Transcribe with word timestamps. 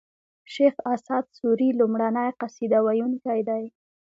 شېخ 0.53 0.75
اسعد 0.93 1.25
سوري 1.39 1.69
لومړی 1.79 2.29
قصيده 2.41 2.79
و 2.81 2.87
يونکی 2.99 3.39
دﺉ. 3.49 3.65